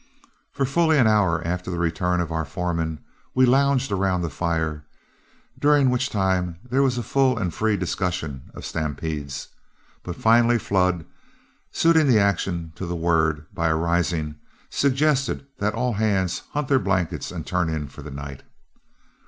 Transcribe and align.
For 0.51 0.65
fully 0.65 0.97
an 0.97 1.05
hour 1.05 1.45
after 1.45 1.69
the 1.69 1.77
return 1.77 2.21
of 2.21 2.31
our 2.31 2.43
foreman, 2.43 3.01
we 3.35 3.45
lounged 3.45 3.91
around 3.91 4.23
the 4.23 4.31
fire, 4.31 4.83
during 5.59 5.91
which 5.91 6.09
there 6.09 6.81
was 6.81 6.97
a 6.97 7.03
full 7.03 7.37
and 7.37 7.53
free 7.53 7.77
discussion 7.77 8.49
of 8.55 8.65
stampedes. 8.65 9.49
But 10.01 10.15
finally, 10.15 10.57
Flood, 10.57 11.05
suiting 11.71 12.07
the 12.07 12.17
action 12.17 12.71
to 12.77 12.87
the 12.87 12.95
word 12.95 13.45
by 13.53 13.69
arising, 13.69 14.37
suggested 14.71 15.45
that 15.59 15.75
all 15.75 15.93
hands 15.93 16.41
hunt 16.53 16.67
their 16.67 16.79
blankets 16.79 17.29
and 17.31 17.45
turn 17.45 17.69
in 17.69 17.87
for 17.87 18.01
the 18.01 18.09
night. 18.09 18.41